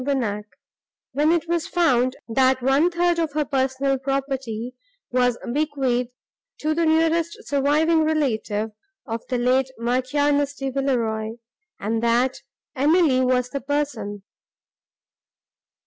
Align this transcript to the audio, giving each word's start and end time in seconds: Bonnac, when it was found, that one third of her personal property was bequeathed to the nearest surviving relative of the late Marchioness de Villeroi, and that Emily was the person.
Bonnac, 0.03 0.45
when 1.11 1.31
it 1.31 1.47
was 1.47 1.67
found, 1.67 2.15
that 2.27 2.63
one 2.63 2.89
third 2.89 3.19
of 3.19 3.33
her 3.33 3.45
personal 3.45 3.99
property 3.99 4.73
was 5.11 5.37
bequeathed 5.53 6.09
to 6.57 6.73
the 6.73 6.87
nearest 6.87 7.37
surviving 7.47 8.03
relative 8.03 8.71
of 9.05 9.21
the 9.29 9.37
late 9.37 9.69
Marchioness 9.77 10.55
de 10.55 10.71
Villeroi, 10.71 11.33
and 11.79 12.01
that 12.01 12.41
Emily 12.75 13.21
was 13.23 13.51
the 13.51 13.61
person. 13.61 14.23